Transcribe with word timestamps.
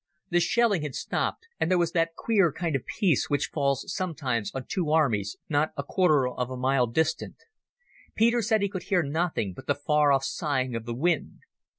The 0.31 0.39
shelling 0.39 0.81
had 0.81 0.95
stopped, 0.95 1.45
and 1.59 1.69
there 1.69 1.77
was 1.77 1.91
that 1.91 2.15
queer 2.15 2.51
kind 2.51 2.75
of 2.75 2.87
peace 2.87 3.29
which 3.29 3.49
falls 3.53 3.85
sometimes 3.95 4.49
on 4.55 4.65
two 4.67 4.89
armies 4.89 5.37
not 5.47 5.73
a 5.77 5.83
quarter 5.83 6.27
of 6.27 6.49
a 6.49 6.57
mile 6.57 6.87
distant. 6.87 7.35
Peter 8.15 8.41
said 8.41 8.63
he 8.63 8.69
could 8.69 8.81
hear 8.89 9.03
nothing 9.03 9.53
but 9.53 9.67
the 9.67 9.75
far 9.75 10.11
off 10.11 10.23
sighing 10.25 10.75
of 10.75 10.85
the 10.85 10.95
wind. 10.95 11.41